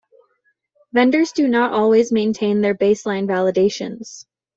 Vendors 0.93 1.31
do 1.31 1.47
not 1.47 1.73
always 1.73 2.11
maintain 2.11 2.61
their 2.61 2.73
baseline 2.73 3.27
validations. 3.27 4.25